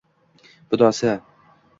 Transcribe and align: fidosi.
fidosi. 0.69 1.11